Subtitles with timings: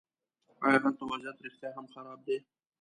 [0.65, 2.37] ایا هلته وضعیت رښتیا هم خراب دی.